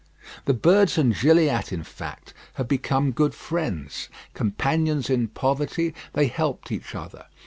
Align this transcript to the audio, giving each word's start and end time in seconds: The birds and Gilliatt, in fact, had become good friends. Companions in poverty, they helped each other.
The 0.45 0.55
birds 0.55 0.97
and 0.97 1.13
Gilliatt, 1.13 1.71
in 1.71 1.83
fact, 1.83 2.33
had 2.55 2.67
become 2.67 3.11
good 3.11 3.35
friends. 3.35 4.09
Companions 4.33 5.11
in 5.11 5.27
poverty, 5.27 5.93
they 6.13 6.25
helped 6.25 6.71
each 6.71 6.95
other. 6.95 7.27